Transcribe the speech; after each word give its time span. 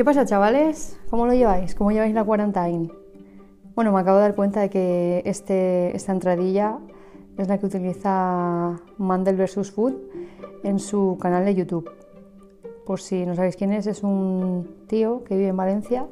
¿Qué 0.00 0.04
pasa, 0.06 0.24
chavales? 0.24 0.98
¿Cómo 1.10 1.26
lo 1.26 1.34
lleváis? 1.34 1.74
¿Cómo 1.74 1.90
lleváis 1.90 2.14
la 2.14 2.24
quarantine? 2.24 2.90
Bueno, 3.74 3.92
me 3.92 4.00
acabo 4.00 4.16
de 4.16 4.22
dar 4.22 4.34
cuenta 4.34 4.60
de 4.60 4.70
que 4.70 5.20
este, 5.26 5.94
esta 5.94 6.12
entradilla 6.12 6.78
es 7.36 7.48
la 7.48 7.58
que 7.58 7.66
utiliza 7.66 8.80
Mandel 8.96 9.36
vs. 9.36 9.70
Food 9.70 9.92
en 10.64 10.78
su 10.78 11.18
canal 11.20 11.44
de 11.44 11.54
YouTube. 11.54 11.90
Por 12.86 12.98
si 13.02 13.26
no 13.26 13.34
sabéis 13.34 13.56
quién 13.56 13.74
es, 13.74 13.86
es 13.86 14.02
un 14.02 14.86
tío 14.86 15.22
que 15.22 15.36
vive 15.36 15.48
en 15.48 15.56
Valencia 15.58 16.06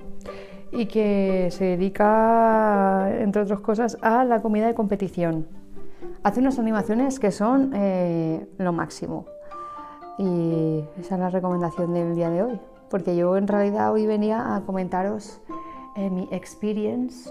y 0.70 0.84
que 0.84 1.48
se 1.50 1.64
dedica, 1.64 3.10
entre 3.20 3.40
otras 3.40 3.60
cosas, 3.60 3.96
a 4.02 4.22
la 4.22 4.42
comida 4.42 4.66
de 4.66 4.74
competición. 4.74 5.46
Hace 6.24 6.40
unas 6.40 6.58
animaciones 6.58 7.18
que 7.18 7.30
son 7.30 7.72
eh, 7.74 8.50
lo 8.58 8.74
máximo. 8.74 9.24
Y 10.18 10.84
esa 11.00 11.14
es 11.14 11.20
la 11.20 11.30
recomendación 11.30 11.94
del 11.94 12.14
día 12.14 12.28
de 12.28 12.42
hoy. 12.42 12.60
Porque 12.90 13.16
yo 13.16 13.36
en 13.36 13.46
realidad 13.46 13.92
hoy 13.92 14.06
venía 14.06 14.54
a 14.54 14.62
comentaros 14.62 15.40
eh, 15.96 16.10
mi 16.10 16.28
experience 16.30 17.30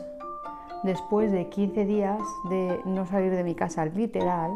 después 0.84 1.31
de 1.31 1.49
15 1.49 1.85
días 1.85 2.20
de 2.49 2.79
no 2.85 3.05
salir 3.05 3.31
de 3.31 3.43
mi 3.43 3.55
casa 3.55 3.85
literal. 3.85 4.51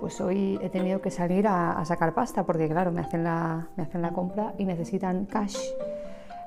Pues 0.00 0.20
hoy 0.20 0.58
he 0.62 0.68
tenido 0.68 1.00
que 1.00 1.10
salir 1.10 1.46
a, 1.48 1.82
sacar 1.84 2.14
pasta 2.14 2.44
porque 2.44 2.68
claro, 2.68 2.92
me 2.92 3.00
hacen, 3.00 3.24
la, 3.24 3.68
me 3.76 3.82
hacen 3.82 4.02
la 4.02 4.12
compra 4.12 4.54
y 4.58 4.64
necesitan 4.64 5.26
cash. 5.26 5.56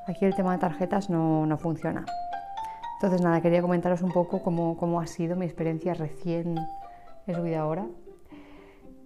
Aquí 0.07 0.25
el 0.25 0.35
tema 0.35 0.53
de 0.53 0.59
tarjetas 0.59 1.09
no, 1.09 1.45
no 1.45 1.57
funciona. 1.57 2.05
Entonces 2.95 3.21
nada, 3.21 3.41
quería 3.41 3.61
comentaros 3.61 4.01
un 4.01 4.11
poco 4.11 4.41
cómo, 4.41 4.77
cómo 4.77 4.99
ha 4.99 5.07
sido 5.07 5.35
mi 5.35 5.45
experiencia 5.45 5.93
recién 5.93 6.55
he 7.27 7.33
subido 7.33 7.61
ahora 7.61 7.85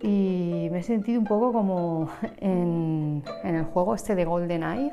y 0.04 0.68
me 0.70 0.80
he 0.80 0.84
sentido 0.84 1.18
un 1.18 1.26
poco 1.26 1.54
como 1.54 2.10
en, 2.38 3.24
el 3.46 3.64
juego 3.64 3.96
este 3.96 4.16
de 4.16 4.26
GoldenEye 4.26 4.92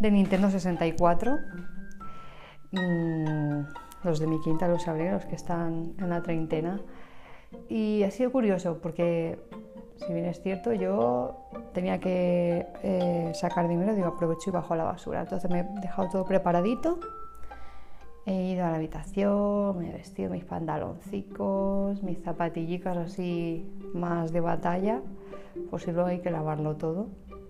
de 0.00 0.10
Nintendo 0.10 0.50
64. 0.50 1.38
Mm, 2.70 3.60
los 4.04 4.18
de 4.20 4.26
mi 4.26 4.38
quinta 4.42 4.68
los 4.68 4.82
sabré, 4.82 5.10
los 5.10 5.24
que 5.24 5.34
están 5.34 5.94
en 5.98 6.10
la 6.10 6.22
treintena. 6.22 6.78
Y 7.70 8.02
ha 8.02 8.10
sido 8.10 8.30
curioso 8.30 8.78
porque, 8.82 9.38
si 9.96 10.12
bien 10.12 10.26
es 10.26 10.42
cierto, 10.42 10.74
yo 10.74 11.48
tenía 11.72 11.98
que 11.98 12.66
eh, 12.82 13.32
sacar 13.34 13.66
dinero, 13.66 13.94
digo, 13.94 14.08
aprovecho 14.08 14.50
y 14.50 14.52
bajo 14.52 14.74
a 14.74 14.76
la 14.76 14.84
basura. 14.84 15.22
Entonces 15.22 15.50
me 15.50 15.60
he 15.60 15.64
dejado 15.80 16.10
todo 16.10 16.24
preparadito 16.26 17.00
He 18.28 18.52
ido 18.52 18.66
a 18.66 18.70
la 18.70 18.76
habitación, 18.76 19.78
me 19.78 19.88
he 19.88 19.92
vestido 19.94 20.30
mis 20.30 20.44
pantaloncicos, 20.44 22.02
mis 22.02 22.18
zapatillicas 22.18 22.94
así 22.98 23.66
más 23.94 24.34
de 24.34 24.40
batalla, 24.40 25.00
pues 25.70 25.84
si 25.84 25.92
luego 25.92 26.08
hay 26.08 26.18
que 26.18 26.30
lavarlo 26.30 26.76
todo. 26.76 27.06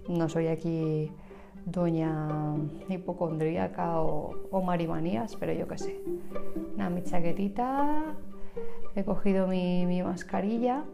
No 0.08 0.28
soy 0.28 0.46
aquí 0.46 1.10
doña 1.66 2.54
hipocondríaca 2.88 4.00
o, 4.00 4.36
o 4.52 4.62
marimanías, 4.62 5.34
pero 5.34 5.52
yo 5.52 5.66
qué 5.66 5.78
sé. 5.78 6.00
Nada, 6.76 6.90
mi 6.90 7.02
chaquetita, 7.02 8.14
he 8.94 9.02
cogido 9.02 9.48
mi, 9.48 9.84
mi 9.84 10.04
mascarilla, 10.04 10.84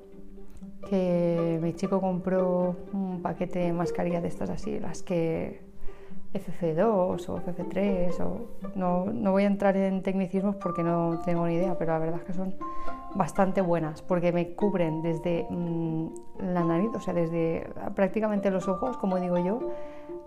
que 0.88 1.58
mi 1.60 1.74
chico 1.74 2.00
compró 2.00 2.74
un 2.94 3.20
paquete 3.20 3.58
de 3.58 3.74
mascarillas 3.74 4.22
de 4.22 4.28
estas 4.28 4.48
así, 4.48 4.80
las 4.80 5.02
que 5.02 5.73
FF2 6.34 7.28
o 7.28 7.38
FF3 7.38 8.20
o 8.20 8.46
no, 8.74 9.06
no, 9.06 9.32
voy 9.32 9.44
a 9.44 9.46
entrar 9.46 9.76
en 9.76 10.02
tecnicismos 10.02 10.56
porque 10.56 10.82
no 10.82 11.20
tengo 11.24 11.46
ni 11.46 11.54
idea, 11.54 11.78
pero 11.78 11.92
la 11.92 11.98
verdad 12.00 12.20
es 12.20 12.24
que 12.24 12.32
son 12.32 12.54
bastante 13.14 13.60
buenas 13.60 14.02
porque 14.02 14.32
me 14.32 14.54
cubren 14.54 15.00
desde 15.02 15.46
mm, 15.48 16.08
la 16.40 16.64
nariz, 16.64 16.90
o 16.94 17.00
sea, 17.00 17.14
desde 17.14 17.68
prácticamente 17.94 18.50
los 18.50 18.66
ojos, 18.68 18.96
como 18.96 19.20
digo 19.20 19.38
yo, 19.38 19.60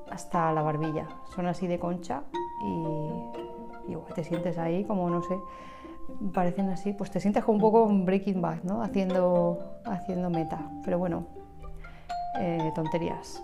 hasta 0.09 0.51
la 0.53 0.61
barbilla. 0.61 1.07
Son 1.35 1.45
así 1.47 1.67
de 1.67 1.77
concha 1.77 2.23
y, 2.63 3.91
y 3.91 3.97
te 4.15 4.23
sientes 4.23 4.57
ahí 4.57 4.85
como, 4.85 5.09
no 5.09 5.21
sé, 5.21 5.37
parecen 6.33 6.69
así, 6.69 6.93
pues 6.93 7.11
te 7.11 7.19
sientes 7.19 7.43
como 7.43 7.55
un 7.55 7.61
poco 7.61 7.87
Breaking 7.87 8.41
Bad, 8.41 8.63
¿no? 8.63 8.81
Haciendo, 8.81 9.59
haciendo 9.85 10.29
meta, 10.29 10.59
pero 10.83 10.97
bueno, 10.97 11.25
eh, 12.39 12.71
tonterías, 12.75 13.43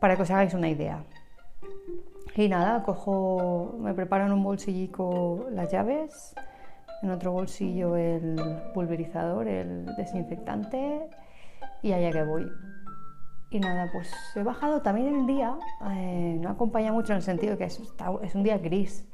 para 0.00 0.16
que 0.16 0.22
os 0.22 0.30
hagáis 0.30 0.54
una 0.54 0.68
idea. 0.68 1.02
Y 2.40 2.48
nada, 2.48 2.82
cojo, 2.82 3.76
me 3.80 3.92
preparo 3.92 4.24
en 4.24 4.32
un 4.32 4.42
bolsillico 4.42 5.44
las 5.50 5.70
llaves, 5.70 6.34
en 7.02 7.10
otro 7.10 7.32
bolsillo 7.32 7.96
el 7.96 8.40
pulverizador, 8.72 9.46
el 9.46 9.84
desinfectante 9.98 11.06
y 11.82 11.92
allá 11.92 12.10
que 12.10 12.24
voy. 12.24 12.50
Y 13.50 13.60
nada, 13.60 13.90
pues 13.92 14.10
he 14.34 14.42
bajado 14.42 14.80
también 14.80 15.14
el 15.14 15.26
día, 15.26 15.54
eh, 15.90 16.38
no 16.40 16.48
acompaña 16.48 16.92
mucho 16.92 17.12
en 17.12 17.18
el 17.18 17.22
sentido 17.22 17.58
que 17.58 17.64
es, 17.64 17.78
es 18.22 18.34
un 18.34 18.42
día 18.42 18.56
gris. 18.56 19.06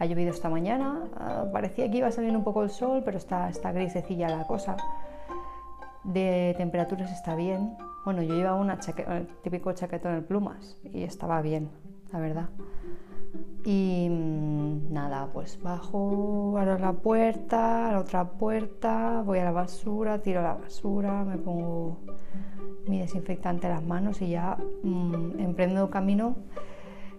Ha 0.00 0.06
llovido 0.06 0.32
esta 0.32 0.48
mañana, 0.48 1.04
ah, 1.14 1.44
parecía 1.52 1.88
que 1.88 1.98
iba 1.98 2.08
a 2.08 2.10
salir 2.10 2.36
un 2.36 2.42
poco 2.42 2.64
el 2.64 2.70
sol, 2.70 3.02
pero 3.04 3.16
está, 3.16 3.48
está 3.48 3.70
grisecilla 3.70 4.28
la 4.28 4.44
cosa. 4.48 4.76
De 6.02 6.56
temperaturas 6.58 7.12
está 7.12 7.36
bien. 7.36 7.76
Bueno, 8.04 8.22
yo 8.22 8.34
llevaba 8.34 8.56
un 8.56 8.72
típico 9.44 9.72
chaquetón 9.72 10.16
en 10.16 10.26
plumas 10.26 10.80
y 10.82 11.04
estaba 11.04 11.40
bien 11.42 11.91
la 12.12 12.18
verdad. 12.18 12.48
Y 13.64 14.08
mm, 14.10 14.92
nada, 14.92 15.28
pues 15.32 15.60
bajo 15.62 16.58
a 16.58 16.64
la 16.64 16.92
puerta, 16.92 17.88
a 17.88 17.92
la 17.92 18.00
otra 18.00 18.24
puerta, 18.24 19.22
voy 19.24 19.38
a 19.38 19.44
la 19.44 19.52
basura, 19.52 20.18
tiro 20.18 20.42
la 20.42 20.54
basura, 20.54 21.24
me 21.24 21.38
pongo 21.38 21.98
mi 22.86 23.00
desinfectante 23.00 23.68
en 23.68 23.74
las 23.74 23.84
manos 23.84 24.20
y 24.20 24.30
ya 24.30 24.56
mm, 24.82 25.38
emprendo 25.38 25.90
camino 25.90 26.36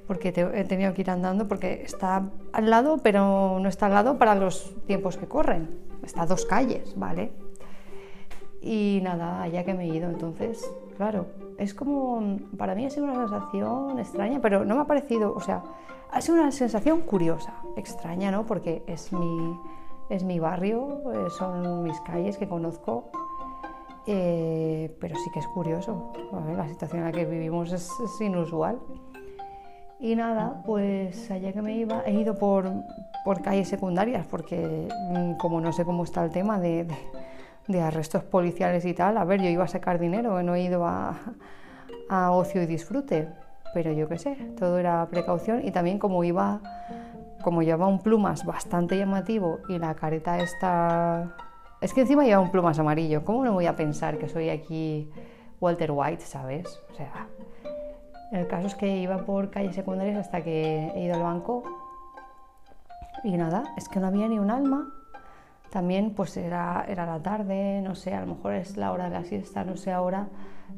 porque 0.07 0.29
he 0.29 0.63
tenido 0.65 0.93
que 0.93 1.01
ir 1.01 1.09
andando 1.09 1.47
porque 1.47 1.81
está 1.83 2.29
al 2.51 2.69
lado, 2.69 2.97
pero 3.01 3.57
no 3.59 3.69
está 3.69 3.85
al 3.85 3.93
lado 3.93 4.17
para 4.17 4.35
los 4.35 4.75
tiempos 4.85 5.17
que 5.17 5.27
corren. 5.27 5.69
Está 6.03 6.23
a 6.23 6.25
dos 6.25 6.45
calles, 6.45 6.93
¿vale? 6.97 7.31
Y 8.61 8.99
nada, 9.01 9.41
allá 9.41 9.63
que 9.63 9.73
me 9.73 9.85
he 9.85 9.87
ido, 9.87 10.09
entonces, 10.09 10.69
claro, 10.93 11.27
es 11.57 11.73
como, 11.73 12.37
para 12.57 12.75
mí 12.75 12.85
ha 12.85 12.89
sido 12.89 13.05
una 13.05 13.27
sensación 13.27 13.99
extraña, 13.99 14.39
pero 14.41 14.65
no 14.65 14.75
me 14.75 14.81
ha 14.81 14.85
parecido, 14.85 15.33
o 15.33 15.39
sea, 15.39 15.63
ha 16.11 16.21
sido 16.21 16.39
una 16.39 16.51
sensación 16.51 17.01
curiosa, 17.01 17.53
extraña, 17.75 18.31
¿no? 18.31 18.45
Porque 18.45 18.83
es 18.87 19.11
mi, 19.11 19.59
es 20.09 20.23
mi 20.23 20.39
barrio, 20.39 21.01
eh, 21.11 21.29
son 21.31 21.83
mis 21.83 21.99
calles 22.01 22.37
que 22.37 22.47
conozco, 22.47 23.11
eh, 24.05 24.95
pero 24.99 25.15
sí 25.15 25.29
que 25.31 25.39
es 25.39 25.47
curioso. 25.47 26.13
la 26.55 26.67
situación 26.67 26.99
en 26.99 27.05
la 27.05 27.11
que 27.11 27.25
vivimos 27.25 27.71
es, 27.71 27.89
inusual. 28.21 28.79
Y 29.99 30.15
nada, 30.15 30.61
pues 30.65 31.31
allá 31.31 31.53
que 31.53 31.61
me 31.61 31.77
iba, 31.77 32.03
he 32.05 32.13
ido 32.13 32.35
por, 32.35 32.69
por 33.23 33.41
calles 33.41 33.69
secundarias, 33.69 34.27
porque 34.27 34.89
mm, 35.09 35.37
como 35.37 35.61
no 35.61 35.71
sé 35.71 35.85
cómo 35.85 36.03
está 36.03 36.25
el 36.25 36.31
tema 36.31 36.59
de 36.59 36.85
de 36.85 36.95
arrestos 37.81 38.23
policiales 38.23 38.85
y 38.85 38.93
tal. 38.93 39.17
A 39.17 39.23
ver, 39.23 39.41
yo 39.41 39.49
iba 39.49 39.63
a 39.63 39.67
sacar 39.67 39.99
dinero, 39.99 40.41
no 40.43 40.55
he 40.55 40.61
ido 40.61 40.85
a, 40.85 41.17
a 42.09 42.31
ocio 42.31 42.61
y 42.61 42.65
disfrute, 42.65 43.29
pero 43.73 43.91
yo 43.91 44.07
qué 44.07 44.17
sé, 44.17 44.35
todo 44.57 44.77
era 44.77 45.05
precaución 45.09 45.65
y 45.65 45.71
también 45.71 45.99
como 45.99 46.23
iba, 46.23 46.61
como 47.41 47.63
llevaba 47.63 47.87
un 47.87 47.99
plumas 47.99 48.45
bastante 48.45 48.97
llamativo 48.97 49.59
y 49.69 49.77
la 49.77 49.95
careta 49.95 50.37
esta... 50.39 51.35
Es 51.81 51.93
que 51.93 52.01
encima 52.01 52.23
lleva 52.23 52.39
un 52.39 52.51
plumas 52.51 52.79
amarillo, 52.79 53.25
¿cómo 53.25 53.43
no 53.43 53.53
voy 53.53 53.65
a 53.65 53.75
pensar 53.75 54.17
que 54.17 54.29
soy 54.29 54.49
aquí 54.49 55.09
Walter 55.59 55.91
White, 55.91 56.21
¿sabes? 56.21 56.81
O 56.91 56.95
sea, 56.95 57.27
el 58.31 58.47
caso 58.47 58.67
es 58.67 58.75
que 58.75 58.97
iba 58.97 59.17
por 59.25 59.49
calles 59.49 59.75
secundarias 59.75 60.17
hasta 60.17 60.41
que 60.41 60.91
he 60.95 61.05
ido 61.05 61.15
al 61.15 61.23
banco 61.23 61.63
y 63.23 63.37
nada, 63.37 63.63
es 63.77 63.89
que 63.89 63.99
no 63.99 64.07
había 64.07 64.27
ni 64.27 64.39
un 64.39 64.51
alma 64.51 64.93
también 65.73 66.11
pues 66.11 66.37
era, 66.37 66.85
era 66.87 67.03
la 67.07 67.19
tarde, 67.23 67.81
no 67.81 67.95
sé, 67.95 68.13
a 68.13 68.21
lo 68.21 68.35
mejor 68.35 68.53
es 68.53 68.77
la 68.77 68.91
hora 68.91 69.05
de 69.05 69.09
la 69.09 69.23
siesta, 69.23 69.63
no 69.63 69.75
sé 69.75 69.91
ahora 69.91 70.27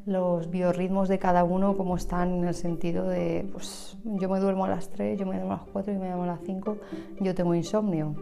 los 0.06 0.50
biorritmos 0.50 1.10
de 1.10 1.18
cada 1.18 1.44
uno 1.44 1.76
cómo 1.76 1.96
están 1.96 2.32
en 2.32 2.44
el 2.46 2.54
sentido 2.54 3.06
de, 3.06 3.46
pues 3.52 3.98
yo 4.04 4.30
me 4.30 4.40
duermo 4.40 4.64
a 4.64 4.68
las 4.68 4.88
3, 4.88 5.18
yo 5.18 5.26
me 5.26 5.34
duermo 5.34 5.52
a 5.52 5.56
las 5.58 5.66
4 5.70 5.92
y 5.92 5.98
me 5.98 6.06
duermo 6.06 6.22
a 6.22 6.28
las 6.28 6.40
5, 6.46 6.78
yo 7.20 7.34
tengo 7.34 7.54
insomnio. 7.54 8.14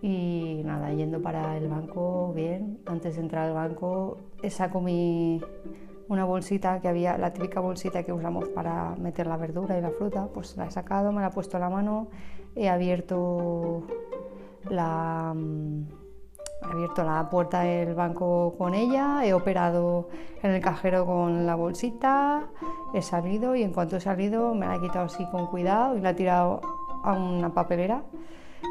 Y 0.00 0.62
nada, 0.64 0.90
yendo 0.90 1.20
para 1.20 1.58
el 1.58 1.68
banco, 1.68 2.32
bien, 2.34 2.78
antes 2.86 3.16
de 3.16 3.20
entrar 3.20 3.48
al 3.48 3.52
banco 3.52 4.16
saco 4.48 4.80
mi, 4.80 5.42
una 6.08 6.24
bolsita 6.24 6.80
que 6.80 6.88
había, 6.88 7.18
la 7.18 7.34
típica 7.34 7.60
bolsita 7.60 8.04
que 8.04 8.12
usamos 8.14 8.48
para 8.48 8.96
meter 8.96 9.26
la 9.26 9.36
verdura 9.36 9.76
y 9.76 9.82
la 9.82 9.90
fruta, 9.90 10.28
pues 10.32 10.56
la 10.56 10.66
he 10.66 10.70
sacado, 10.70 11.12
me 11.12 11.20
la 11.20 11.26
he 11.26 11.30
puesto 11.30 11.58
a 11.58 11.60
la 11.60 11.68
mano, 11.68 12.08
he 12.56 12.70
abierto 12.70 13.86
mm, 14.70 15.82
he 16.62 16.66
abierto 16.66 17.04
la 17.04 17.28
puerta 17.30 17.60
del 17.60 17.94
banco 17.94 18.54
con 18.58 18.74
ella, 18.74 19.24
he 19.24 19.32
operado 19.32 20.08
en 20.42 20.52
el 20.52 20.60
cajero 20.60 21.06
con 21.06 21.46
la 21.46 21.54
bolsita, 21.54 22.44
he 22.94 23.02
salido 23.02 23.54
y 23.54 23.62
en 23.62 23.72
cuanto 23.72 23.96
he 23.96 24.00
salido 24.00 24.54
me 24.54 24.66
la 24.66 24.76
he 24.76 24.80
quitado 24.80 25.06
así 25.06 25.24
con 25.30 25.46
cuidado 25.46 25.96
y 25.96 26.00
la 26.00 26.10
he 26.10 26.14
tirado 26.14 26.60
a 27.04 27.12
una 27.12 27.52
papelera. 27.54 28.02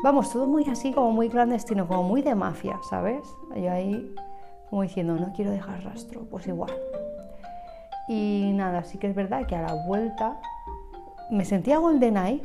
Vamos, 0.04 0.32
todo 0.32 0.46
muy 0.46 0.66
así, 0.70 0.92
como 0.92 1.12
muy 1.12 1.30
clandestino, 1.30 1.88
como 1.88 2.04
muy 2.04 2.22
de 2.22 2.36
mafia, 2.36 2.80
¿sabes? 2.90 3.22
Yo 3.56 3.72
ahí 3.72 4.14
como 4.70 4.82
diciendo, 4.82 5.16
no 5.16 5.32
quiero 5.34 5.52
dejar 5.52 5.84
rastro, 5.84 6.26
pues 6.30 6.48
igual. 6.48 6.74
Y 8.08 8.52
nada, 8.54 8.84
sí 8.84 8.98
que 8.98 9.08
es 9.08 9.16
verdad 9.16 9.46
que 9.46 9.56
a 9.56 9.62
la 9.62 9.74
vuelta 9.86 10.40
me 11.30 11.46
sentía 11.46 11.78
GoldenEye, 11.78 12.42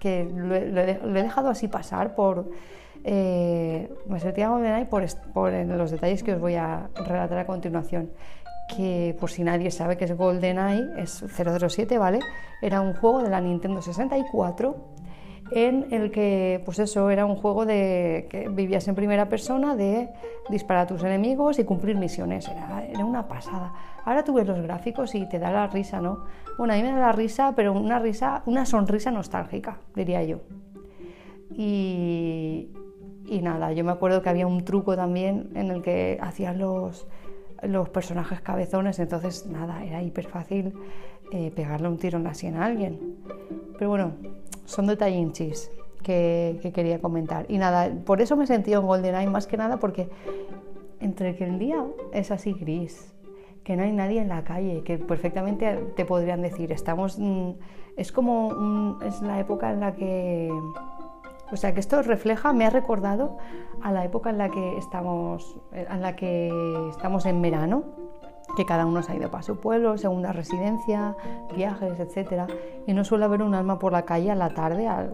que 0.00 0.24
lo, 0.24 0.54
he 0.54 1.22
dejado 1.22 1.48
así 1.48 1.68
pasar 1.68 2.14
por... 2.14 2.50
Eh, 3.02 3.92
me 4.06 4.20
sentía 4.20 4.50
GoldenEye 4.50 4.86
por, 4.86 5.04
por 5.32 5.52
los 5.52 5.90
detalles 5.90 6.22
que 6.22 6.34
os 6.34 6.40
voy 6.40 6.56
a 6.56 6.90
relatar 6.94 7.38
a 7.38 7.46
continuación 7.46 8.10
que 8.76 9.16
por 9.18 9.30
si 9.30 9.42
nadie 9.42 9.70
sabe 9.70 9.96
que 9.96 10.04
es 10.04 10.16
GoldenEye, 10.16 11.02
es 11.02 11.24
007, 11.36 11.98
¿vale? 11.98 12.20
Era 12.62 12.80
un 12.80 12.94
juego 12.94 13.22
de 13.22 13.30
la 13.30 13.40
Nintendo 13.40 13.82
64 13.82 14.76
en 15.52 15.88
el 15.90 16.10
que, 16.12 16.62
pues 16.64 16.78
eso, 16.78 17.10
era 17.10 17.26
un 17.26 17.34
juego 17.34 17.66
de 17.66 18.28
que 18.30 18.48
vivías 18.48 18.86
en 18.86 18.94
primera 18.94 19.28
persona, 19.28 19.74
de 19.74 20.08
disparar 20.48 20.84
a 20.84 20.86
tus 20.86 21.02
enemigos 21.02 21.58
y 21.58 21.64
cumplir 21.64 21.96
misiones. 21.96 22.48
Era, 22.48 22.84
era 22.86 23.04
una 23.04 23.26
pasada. 23.26 23.72
Ahora 24.04 24.22
tú 24.22 24.34
ves 24.34 24.46
los 24.46 24.60
gráficos 24.60 25.14
y 25.14 25.28
te 25.28 25.38
da 25.38 25.50
la 25.50 25.66
risa, 25.66 26.00
¿no? 26.00 26.24
Bueno, 26.56 26.74
a 26.74 26.76
mí 26.76 26.82
me 26.82 26.92
da 26.92 27.00
la 27.00 27.12
risa, 27.12 27.52
pero 27.56 27.72
una 27.72 27.98
risa, 27.98 28.42
una 28.46 28.64
sonrisa 28.64 29.10
nostálgica, 29.10 29.78
diría 29.94 30.22
yo. 30.22 30.38
Y, 31.52 32.70
y 33.26 33.42
nada, 33.42 33.72
yo 33.72 33.84
me 33.84 33.92
acuerdo 33.92 34.22
que 34.22 34.28
había 34.28 34.46
un 34.46 34.64
truco 34.64 34.96
también 34.96 35.50
en 35.54 35.70
el 35.70 35.82
que 35.82 36.18
hacías 36.20 36.56
los, 36.56 37.06
los 37.62 37.88
personajes 37.88 38.40
cabezones, 38.40 38.98
entonces 38.98 39.46
nada, 39.46 39.84
era 39.84 40.02
hiper 40.02 40.26
fácil 40.26 40.74
eh, 41.32 41.52
pegarle 41.54 41.88
un 41.88 41.96
tiro 41.98 42.18
en 42.18 42.24
la 42.24 42.34
sien 42.34 42.56
a 42.56 42.66
alguien. 42.66 43.16
Pero 43.78 43.90
bueno, 43.90 44.12
son 44.64 44.86
detallinchis 44.86 45.70
que, 46.02 46.58
que 46.62 46.72
quería 46.72 47.00
comentar. 47.00 47.46
Y 47.48 47.58
nada, 47.58 47.90
por 48.04 48.20
eso 48.20 48.36
me 48.36 48.44
he 48.44 48.46
sentido 48.46 48.80
en 48.80 48.86
GoldenEye 48.86 49.30
más 49.30 49.46
que 49.46 49.56
nada 49.56 49.78
porque 49.78 50.08
entre 51.00 51.36
que 51.36 51.44
el 51.44 51.58
día 51.58 51.84
es 52.12 52.30
así 52.30 52.52
gris, 52.52 53.12
que 53.64 53.76
no 53.76 53.82
hay 53.82 53.92
nadie 53.92 54.20
en 54.20 54.28
la 54.28 54.44
calle, 54.44 54.82
que 54.82 54.98
perfectamente 54.98 55.76
te 55.96 56.04
podrían 56.04 56.42
decir, 56.42 56.72
estamos, 56.72 57.18
mm, 57.18 57.50
es 57.96 58.12
como, 58.12 58.98
es 59.04 59.20
la 59.22 59.38
época 59.40 59.72
en 59.72 59.80
la 59.80 59.94
que 59.94 60.50
o 61.52 61.56
sea 61.56 61.74
que 61.74 61.80
esto 61.80 62.02
refleja, 62.02 62.52
me 62.52 62.66
ha 62.66 62.70
recordado 62.70 63.38
a 63.82 63.92
la 63.92 64.04
época 64.04 64.30
en 64.30 64.38
la 64.38 64.50
que 64.50 64.78
estamos, 64.78 65.56
en 65.72 66.00
la 66.00 66.16
que 66.16 66.50
estamos 66.90 67.26
en 67.26 67.42
verano, 67.42 67.84
que 68.56 68.64
cada 68.64 68.86
uno 68.86 69.02
se 69.02 69.12
ha 69.12 69.16
ido 69.16 69.30
para 69.30 69.42
su 69.42 69.58
pueblo, 69.58 69.96
segunda 69.98 70.32
residencia, 70.32 71.16
viajes, 71.54 71.98
etcétera, 71.98 72.46
y 72.86 72.92
no 72.92 73.04
suele 73.04 73.24
haber 73.24 73.42
un 73.42 73.54
alma 73.54 73.78
por 73.78 73.92
la 73.92 74.02
calle 74.02 74.30
a 74.30 74.34
la 74.34 74.50
tarde, 74.50 74.88
a, 74.88 75.08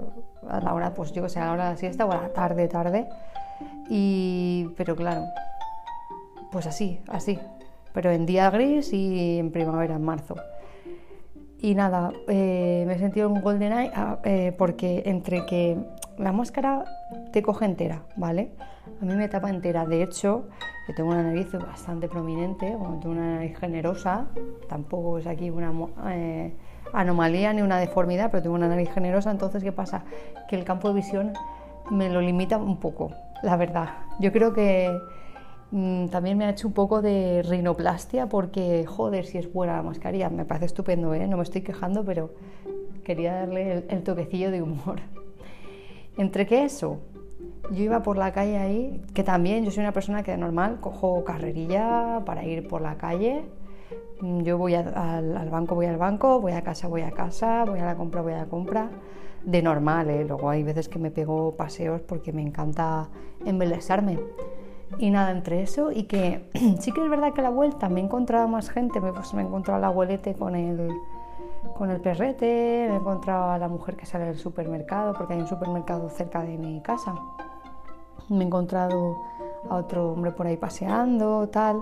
la 0.60 0.74
hora, 0.74 0.94
pues 0.94 1.12
yo 1.12 1.24
a 1.24 1.44
la 1.44 1.52
hora 1.52 1.64
de 1.64 1.70
la 1.72 1.76
siesta 1.76 2.06
o 2.06 2.12
a 2.12 2.22
la 2.22 2.28
tarde, 2.32 2.68
tarde. 2.68 3.08
Y, 3.88 4.68
pero 4.76 4.96
claro, 4.96 5.22
pues 6.50 6.66
así, 6.66 7.00
así, 7.08 7.38
pero 7.92 8.10
en 8.10 8.26
día 8.26 8.50
gris 8.50 8.92
y 8.92 9.38
en 9.38 9.50
primavera, 9.50 9.96
en 9.96 10.04
marzo. 10.04 10.34
Y 11.60 11.74
nada, 11.74 12.12
eh, 12.28 12.84
me 12.86 12.94
he 12.94 12.98
sentido 12.98 13.28
un 13.30 13.40
GoldenEye 13.40 13.90
ah, 13.94 14.18
eh, 14.24 14.54
porque 14.56 15.02
entre 15.06 15.46
que 15.46 15.76
la 16.18 16.32
máscara 16.32 16.84
te 17.32 17.42
coge 17.42 17.64
entera, 17.64 18.02
¿vale? 18.16 18.50
A 19.00 19.04
mí 19.04 19.14
me 19.14 19.28
tapa 19.28 19.50
entera. 19.50 19.86
De 19.86 20.02
hecho, 20.02 20.48
yo 20.86 20.94
tengo 20.94 21.10
una 21.10 21.22
nariz 21.22 21.52
bastante 21.52 22.08
prominente, 22.08 22.66
tengo 22.66 23.10
una 23.10 23.36
nariz 23.36 23.58
generosa, 23.58 24.26
tampoco 24.68 25.18
es 25.18 25.26
aquí 25.26 25.50
una 25.50 25.72
eh, 26.10 26.54
anomalía 26.92 27.52
ni 27.52 27.62
una 27.62 27.78
deformidad, 27.78 28.30
pero 28.30 28.42
tengo 28.42 28.54
una 28.54 28.68
nariz 28.68 28.92
generosa, 28.92 29.30
entonces 29.30 29.62
¿qué 29.62 29.72
pasa? 29.72 30.04
Que 30.48 30.56
el 30.56 30.64
campo 30.64 30.88
de 30.88 30.94
visión 30.94 31.32
me 31.90 32.08
lo 32.10 32.20
limita 32.20 32.58
un 32.58 32.78
poco, 32.78 33.10
la 33.42 33.56
verdad. 33.56 33.88
Yo 34.20 34.30
creo 34.32 34.52
que 34.52 34.96
también 35.70 36.38
me 36.38 36.44
ha 36.44 36.50
hecho 36.50 36.68
un 36.68 36.74
poco 36.74 37.02
de 37.02 37.42
rinoplastia 37.42 38.28
porque, 38.28 38.86
joder, 38.86 39.26
si 39.26 39.38
es 39.38 39.52
buena 39.52 39.76
la 39.76 39.82
mascarilla, 39.82 40.30
me 40.30 40.44
parece 40.44 40.66
estupendo, 40.66 41.12
¿eh? 41.12 41.26
no 41.26 41.36
me 41.36 41.42
estoy 41.42 41.62
quejando, 41.62 42.04
pero 42.04 42.30
quería 43.04 43.34
darle 43.34 43.84
el, 43.88 44.02
toquecillo 44.02 44.50
de 44.50 44.62
humor. 44.62 45.00
Entre 46.16 46.46
que 46.46 46.64
eso, 46.64 46.98
yo 47.72 47.82
iba 47.82 48.02
por 48.02 48.16
la 48.16 48.32
calle 48.32 48.58
ahí, 48.58 49.02
que 49.12 49.24
también 49.24 49.64
yo 49.64 49.70
soy 49.70 49.82
una 49.82 49.92
persona 49.92 50.22
que 50.22 50.30
de 50.30 50.38
normal 50.38 50.78
cojo 50.80 51.24
carrerilla 51.24 52.22
para 52.24 52.44
ir 52.44 52.68
por 52.68 52.80
la 52.80 52.96
calle. 52.96 53.44
Mm, 54.20 54.42
yo 54.42 54.58
voy 54.58 54.74
al, 54.74 55.50
banco, 55.50 55.74
voy 55.74 55.86
al 55.86 55.98
banco, 55.98 56.40
voy 56.40 56.52
a 56.52 56.62
casa, 56.62 56.86
voy 56.86 57.02
a 57.02 57.10
casa, 57.10 57.64
voy 57.64 57.80
a 57.80 57.84
la 57.84 57.96
compra, 57.96 58.22
voy 58.22 58.34
a 58.34 58.38
la 58.38 58.46
compra. 58.46 58.90
De 59.44 59.62
normal, 59.62 60.10
¿eh? 60.10 60.24
luego 60.24 60.48
hay 60.50 60.62
veces 60.62 60.88
que 60.88 60.98
me 60.98 61.10
pego 61.10 61.54
paseos 61.56 62.00
porque 62.00 62.32
me 62.32 62.42
encanta 62.42 63.08
embelezarme. 63.44 64.18
Y 64.98 65.10
nada, 65.10 65.30
entre 65.30 65.62
eso 65.62 65.90
y 65.90 66.04
que 66.04 66.48
sí 66.80 66.92
que 66.92 67.02
es 67.02 67.10
verdad 67.10 67.32
que 67.32 67.40
a 67.40 67.44
la 67.44 67.50
vuelta 67.50 67.88
me 67.88 68.00
he 68.00 68.04
encontrado 68.04 68.48
más 68.48 68.70
gente, 68.70 69.00
me, 69.00 69.12
pues, 69.12 69.34
me 69.34 69.42
he 69.42 69.44
encontrado 69.46 69.78
al 69.78 69.84
abuelete 69.84 70.34
con 70.34 70.54
el, 70.54 70.90
con 71.76 71.90
el 71.90 72.00
perrete, 72.00 72.86
me 72.88 72.94
he 72.94 72.98
encontrado 72.98 73.50
a 73.50 73.58
la 73.58 73.68
mujer 73.68 73.96
que 73.96 74.06
sale 74.06 74.26
del 74.26 74.38
supermercado, 74.38 75.12
porque 75.14 75.34
hay 75.34 75.40
un 75.40 75.48
supermercado 75.48 76.08
cerca 76.08 76.42
de 76.42 76.56
mi 76.56 76.80
casa. 76.80 77.14
Me 78.28 78.44
he 78.44 78.46
encontrado 78.46 79.16
a 79.68 79.76
otro 79.76 80.12
hombre 80.12 80.32
por 80.32 80.46
ahí 80.46 80.56
paseando, 80.56 81.48
tal, 81.48 81.80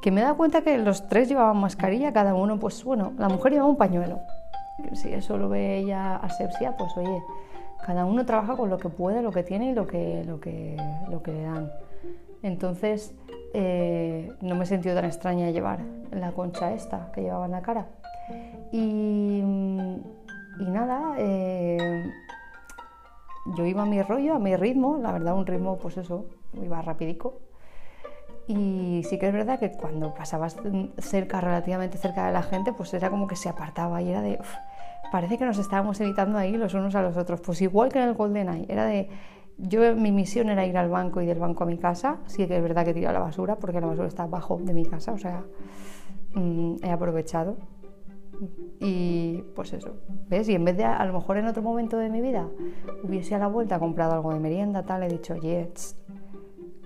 que 0.00 0.10
me 0.10 0.20
he 0.20 0.24
dado 0.24 0.36
cuenta 0.36 0.62
que 0.62 0.78
los 0.78 1.08
tres 1.08 1.28
llevaban 1.28 1.58
mascarilla, 1.58 2.12
cada 2.12 2.34
uno, 2.34 2.58
pues 2.58 2.82
bueno, 2.84 3.12
la 3.18 3.28
mujer 3.28 3.52
llevaba 3.52 3.70
un 3.70 3.76
pañuelo. 3.76 4.18
Si 4.94 5.12
eso 5.12 5.36
lo 5.36 5.48
ve 5.48 5.78
ella 5.78 6.16
asepsia, 6.16 6.76
pues 6.76 6.96
oye, 6.96 7.22
cada 7.84 8.04
uno 8.04 8.24
trabaja 8.26 8.56
con 8.56 8.70
lo 8.70 8.78
que 8.78 8.88
puede, 8.88 9.22
lo 9.22 9.32
que 9.32 9.42
tiene 9.42 9.70
y 9.70 9.74
lo 9.74 9.86
que, 9.86 10.24
lo 10.24 10.40
que, 10.40 10.76
lo 11.10 11.22
que 11.22 11.32
le 11.32 11.42
dan. 11.42 11.72
Entonces 12.42 13.14
eh, 13.52 14.32
no 14.40 14.54
me 14.54 14.64
he 14.64 14.66
sentido 14.66 14.94
tan 14.94 15.04
extraña 15.04 15.50
llevar 15.50 15.80
la 16.12 16.32
concha 16.32 16.72
esta 16.72 17.10
que 17.12 17.22
llevaba 17.22 17.46
en 17.46 17.52
la 17.52 17.62
cara. 17.62 17.88
Y, 18.72 19.42
nada, 20.60 21.14
eh, 21.18 22.04
yo 23.56 23.66
iba 23.66 23.82
a 23.82 23.86
mi 23.86 24.02
rollo, 24.02 24.34
a 24.34 24.38
mi 24.38 24.54
ritmo, 24.56 24.98
la 24.98 25.12
verdad 25.12 25.34
un 25.34 25.46
ritmo 25.46 25.78
pues 25.78 25.96
eso, 25.96 26.26
iba 26.62 26.80
rapidico. 26.82 27.40
Y 28.46 29.02
sí 29.08 29.18
que 29.18 29.28
es 29.28 29.32
verdad 29.32 29.58
que 29.60 29.70
cuando 29.72 30.12
pasabas 30.14 30.56
cerca, 30.98 31.40
relativamente 31.40 31.98
cerca 31.98 32.26
de 32.26 32.32
la 32.32 32.42
gente, 32.42 32.72
pues 32.72 32.92
era 32.94 33.10
como 33.10 33.26
que 33.26 33.36
se 33.36 33.48
apartaba 33.48 34.02
y 34.02 34.10
era 34.10 34.22
de, 34.22 34.38
parece 35.12 35.38
que 35.38 35.44
nos 35.44 35.58
estábamos 35.58 36.00
evitando 36.00 36.38
ahí 36.38 36.56
los 36.56 36.74
unos 36.74 36.94
a 36.94 37.02
los 37.02 37.16
otros. 37.16 37.40
Pues 37.40 37.62
igual 37.62 37.92
que 37.92 38.00
en 38.00 38.08
el 38.08 38.14
GoldenEye, 38.14 38.66
era 38.68 38.86
de, 38.86 39.08
yo, 39.58 39.94
mi 39.94 40.10
misión 40.10 40.48
era 40.48 40.66
ir 40.66 40.76
al 40.76 40.88
banco 40.88 41.20
y 41.20 41.26
del 41.26 41.38
banco 41.38 41.64
a 41.64 41.66
mi 41.66 41.78
casa. 41.78 42.18
Sí 42.26 42.46
que 42.46 42.56
es 42.56 42.62
verdad 42.62 42.84
que 42.84 42.90
he 42.90 42.94
tirado 42.94 43.14
la 43.14 43.20
basura 43.20 43.56
porque 43.56 43.80
la 43.80 43.86
basura 43.86 44.08
está 44.08 44.24
abajo 44.24 44.58
de 44.62 44.72
mi 44.74 44.84
casa, 44.84 45.12
o 45.12 45.18
sea, 45.18 45.44
mm, 46.34 46.76
he 46.82 46.90
aprovechado. 46.90 47.56
Y 48.80 49.42
pues 49.54 49.74
eso, 49.74 49.96
¿ves? 50.28 50.48
Y 50.48 50.54
en 50.54 50.64
vez 50.64 50.76
de 50.76 50.84
a, 50.84 51.04
lo 51.04 51.12
mejor 51.12 51.36
en 51.36 51.46
otro 51.46 51.62
momento 51.62 51.98
de 51.98 52.08
mi 52.08 52.22
vida 52.22 52.48
hubiese 53.04 53.34
a 53.34 53.38
la 53.38 53.48
vuelta 53.48 53.78
comprado 53.78 54.14
algo 54.14 54.32
de 54.32 54.40
merienda, 54.40 54.82
tal, 54.82 55.02
he 55.02 55.08
dicho, 55.08 55.34
oye, 55.34 55.70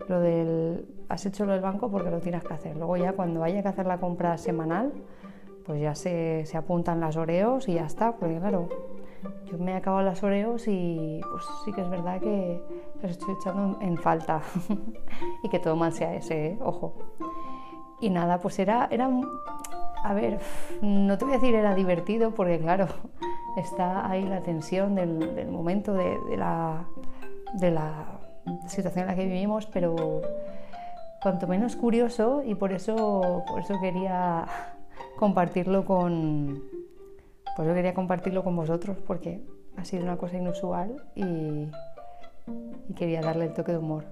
lo 0.08 0.20
del, 0.20 0.86
has 1.08 1.24
hecho 1.26 1.44
lo 1.44 1.52
del 1.52 1.60
banco 1.60 1.90
porque 1.90 2.10
lo 2.10 2.20
tienes 2.20 2.44
que 2.44 2.54
hacer. 2.54 2.76
Luego 2.76 2.96
ya 2.96 3.12
cuando 3.12 3.42
haya 3.42 3.62
que 3.62 3.68
hacer 3.68 3.86
la 3.86 3.98
compra 3.98 4.36
semanal, 4.38 4.92
pues 5.64 5.80
ya 5.80 5.94
se, 5.94 6.44
se 6.46 6.56
apuntan 6.56 7.00
las 7.00 7.16
oreos 7.16 7.68
y 7.68 7.74
ya 7.74 7.86
está, 7.86 8.16
porque 8.16 8.38
claro, 8.38 8.68
yo 9.46 9.58
me 9.58 9.72
he 9.72 9.76
acabado 9.76 10.02
las 10.02 10.22
Oreos 10.22 10.66
y 10.68 11.20
pues 11.30 11.44
sí 11.64 11.72
que 11.72 11.80
es 11.80 11.88
verdad 11.88 12.20
que 12.20 12.62
los 13.02 13.10
estoy 13.10 13.34
echando 13.34 13.78
en 13.80 13.96
falta 13.96 14.42
y 15.42 15.48
que 15.48 15.58
todo 15.58 15.76
mal 15.76 15.92
sea 15.92 16.14
ese, 16.14 16.46
¿eh? 16.46 16.58
ojo. 16.60 16.94
Y 18.00 18.10
nada, 18.10 18.38
pues 18.38 18.58
era, 18.58 18.88
era, 18.90 19.08
a 20.02 20.14
ver, 20.14 20.40
no 20.82 21.16
te 21.16 21.24
voy 21.24 21.34
a 21.34 21.38
decir 21.38 21.54
era 21.54 21.74
divertido 21.74 22.32
porque 22.32 22.58
claro, 22.58 22.86
está 23.56 24.08
ahí 24.08 24.24
la 24.24 24.42
tensión 24.42 24.94
del, 24.94 25.48
momento 25.50 25.92
de, 25.94 26.18
la, 26.36 26.84
de 27.54 27.70
la 27.70 28.13
situación 28.68 29.02
en 29.02 29.08
la 29.08 29.14
que 29.14 29.26
vivimos, 29.26 29.66
pero 29.66 30.22
cuanto 31.22 31.46
menos 31.46 31.76
curioso 31.76 32.42
y 32.44 32.54
por 32.54 32.72
eso, 32.72 33.44
por 33.46 33.60
eso 33.60 33.74
quería 33.80 34.46
compartirlo 35.18 35.84
con, 35.84 36.62
pues 37.56 37.68
yo 37.68 37.74
quería 37.74 37.94
compartirlo 37.94 38.44
con 38.44 38.56
vosotros 38.56 38.98
porque 39.06 39.42
ha 39.76 39.84
sido 39.84 40.02
una 40.02 40.16
cosa 40.16 40.36
inusual 40.36 40.96
y, 41.14 41.70
quería 42.94 43.22
darle 43.22 43.46
el 43.46 43.54
toque 43.54 43.72
de 43.72 43.78
humor. 43.78 44.04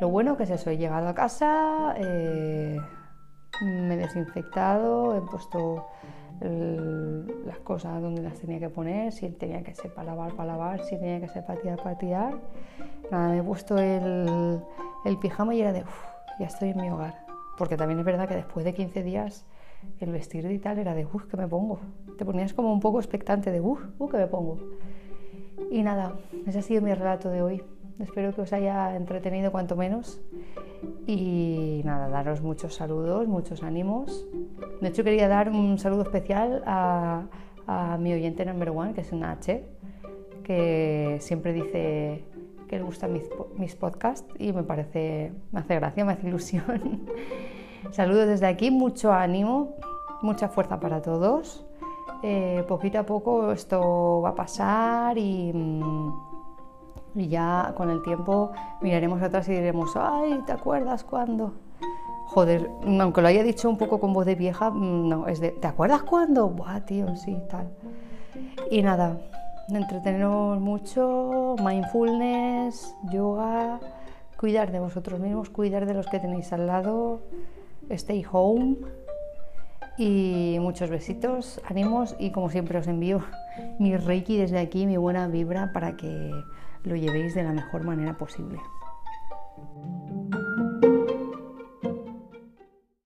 Lo 0.00 0.08
bueno 0.08 0.36
que 0.36 0.44
es 0.44 0.50
eso, 0.50 0.70
he 0.70 0.76
llegado 0.76 1.08
a 1.08 1.14
casa, 1.14 1.94
eh, 1.96 2.78
me 3.60 3.94
he 3.94 3.96
desinfectado, 3.96 5.16
he 5.16 5.20
puesto 5.20 5.84
las 7.44 7.58
cosas 7.58 8.00
donde 8.00 8.22
las 8.22 8.38
tenía 8.38 8.58
que 8.58 8.70
poner, 8.70 9.12
si 9.12 9.28
tenía 9.30 9.62
que 9.62 9.74
ser 9.74 9.92
para 9.92 10.14
lavar, 10.14 10.32
para 10.34 10.52
lavar, 10.52 10.84
si 10.84 10.96
tenía 10.96 11.20
que 11.20 11.28
ser 11.28 11.44
para 11.44 11.60
tirar, 11.60 11.82
para 11.82 11.98
tirar. 11.98 12.34
Nada, 13.10 13.28
me 13.28 13.38
he 13.38 13.42
puesto 13.42 13.78
el, 13.78 14.60
el 15.04 15.18
pijama 15.18 15.54
y 15.54 15.60
era 15.60 15.72
de, 15.72 15.82
uff, 15.82 16.04
ya 16.38 16.46
estoy 16.46 16.70
en 16.70 16.80
mi 16.80 16.90
hogar. 16.90 17.26
Porque 17.58 17.76
también 17.76 17.98
es 17.98 18.06
verdad 18.06 18.28
que 18.28 18.36
después 18.36 18.64
de 18.64 18.72
15 18.72 19.02
días 19.02 19.44
el 19.98 20.12
vestir 20.12 20.50
y 20.50 20.58
tal 20.58 20.78
era 20.78 20.94
de, 20.94 21.06
uff, 21.06 21.26
¿qué 21.26 21.36
me 21.36 21.48
pongo? 21.48 21.80
Te 22.18 22.24
ponías 22.24 22.52
como 22.52 22.72
un 22.72 22.80
poco 22.80 22.98
expectante 22.98 23.50
de, 23.50 23.60
uff, 23.60 23.80
uh, 23.98 24.08
¿qué 24.08 24.16
me 24.16 24.26
pongo? 24.26 24.58
Y 25.70 25.82
nada, 25.82 26.14
ese 26.46 26.60
ha 26.60 26.62
sido 26.62 26.82
mi 26.82 26.94
relato 26.94 27.28
de 27.30 27.42
hoy. 27.42 27.62
Espero 27.98 28.34
que 28.34 28.40
os 28.40 28.52
haya 28.52 28.96
entretenido 28.96 29.52
cuanto 29.52 29.76
menos. 29.76 30.20
Y 31.06 31.82
nada, 31.84 32.08
daros 32.08 32.40
muchos 32.40 32.74
saludos, 32.74 33.28
muchos 33.28 33.62
ánimos. 33.62 34.26
De 34.80 34.88
hecho, 34.88 35.04
quería 35.04 35.28
dar 35.28 35.50
un 35.50 35.78
saludo 35.78 36.02
especial 36.02 36.62
a, 36.66 37.26
a 37.66 37.98
mi 37.98 38.14
oyente 38.14 38.46
number 38.46 38.70
one, 38.70 38.94
que 38.94 39.02
es 39.02 39.12
una 39.12 39.32
H, 39.32 39.64
que 40.44 41.18
siempre 41.20 41.52
dice 41.52 42.24
que 42.70 42.76
le 42.76 42.84
gustan 42.84 43.12
mis, 43.12 43.28
mis 43.56 43.74
podcasts 43.74 44.32
y 44.38 44.52
me 44.52 44.62
parece, 44.62 45.32
me 45.50 45.58
hace 45.58 45.74
gracia, 45.74 46.04
me 46.04 46.12
hace 46.12 46.28
ilusión. 46.28 47.04
Saludos 47.90 48.28
desde 48.28 48.46
aquí, 48.46 48.70
mucho 48.70 49.12
ánimo, 49.12 49.74
mucha 50.22 50.48
fuerza 50.48 50.78
para 50.78 51.02
todos. 51.02 51.66
Eh, 52.22 52.64
poquito 52.68 53.00
a 53.00 53.02
poco 53.02 53.50
esto 53.50 54.20
va 54.22 54.28
a 54.28 54.34
pasar 54.36 55.18
y, 55.18 55.50
mm, 55.52 56.12
y 57.16 57.26
ya 57.26 57.74
con 57.76 57.90
el 57.90 58.02
tiempo 58.04 58.52
miraremos 58.80 59.20
atrás 59.20 59.48
y 59.48 59.52
diremos, 59.52 59.96
ay, 59.96 60.40
¿te 60.46 60.52
acuerdas 60.52 61.02
cuándo? 61.02 61.54
Joder, 62.26 62.70
aunque 63.00 63.20
lo 63.20 63.26
haya 63.26 63.42
dicho 63.42 63.68
un 63.68 63.78
poco 63.78 63.98
con 63.98 64.12
voz 64.12 64.26
de 64.26 64.36
vieja, 64.36 64.70
mm, 64.70 65.08
no, 65.08 65.26
es 65.26 65.40
de, 65.40 65.50
¿te 65.50 65.66
acuerdas 65.66 66.04
cuándo? 66.04 66.48
Buah, 66.48 66.84
tío, 66.84 67.16
sí, 67.16 67.36
tal. 67.50 67.68
Y 68.70 68.82
nada, 68.82 69.18
entreteneros 69.78 70.60
mucho, 70.60 71.56
mindfulness, 71.64 72.94
yoga, 73.12 73.80
cuidar 74.36 74.72
de 74.72 74.80
vosotros 74.80 75.20
mismos, 75.20 75.50
cuidar 75.50 75.86
de 75.86 75.94
los 75.94 76.06
que 76.06 76.18
tenéis 76.18 76.52
al 76.52 76.66
lado, 76.66 77.22
stay 77.90 78.24
home 78.30 78.76
y 79.98 80.56
muchos 80.60 80.88
besitos, 80.90 81.60
ánimos 81.68 82.16
y 82.18 82.30
como 82.30 82.48
siempre 82.50 82.78
os 82.78 82.86
envío 82.86 83.22
mi 83.78 83.96
reiki 83.96 84.38
desde 84.38 84.58
aquí, 84.58 84.86
mi 84.86 84.96
buena 84.96 85.26
vibra 85.28 85.72
para 85.72 85.96
que 85.96 86.30
lo 86.84 86.96
llevéis 86.96 87.34
de 87.34 87.42
la 87.42 87.52
mejor 87.52 87.84
manera 87.84 88.16
posible. 88.16 88.58